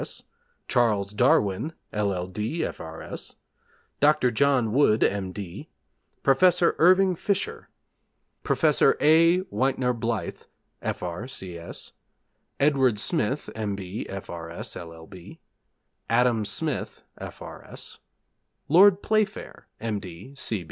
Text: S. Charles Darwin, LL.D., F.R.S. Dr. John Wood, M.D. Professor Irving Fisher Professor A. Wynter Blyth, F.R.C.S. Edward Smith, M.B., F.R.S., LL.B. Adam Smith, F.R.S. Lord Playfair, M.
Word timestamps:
S. 0.01 0.23
Charles 0.67 1.11
Darwin, 1.13 1.73
LL.D., 1.93 2.65
F.R.S. 2.65 3.35
Dr. 3.99 4.31
John 4.31 4.71
Wood, 4.71 5.03
M.D. 5.03 5.69
Professor 6.23 6.73
Irving 6.79 7.15
Fisher 7.15 7.69
Professor 8.41 8.97
A. 8.99 9.41
Wynter 9.51 9.93
Blyth, 9.93 10.47
F.R.C.S. 10.81 11.91
Edward 12.59 12.97
Smith, 12.97 13.47
M.B., 13.53 14.07
F.R.S., 14.09 14.75
LL.B. 14.75 15.39
Adam 16.09 16.45
Smith, 16.45 17.03
F.R.S. 17.19 17.99
Lord 18.67 19.03
Playfair, 19.03 19.67
M. 19.79 20.01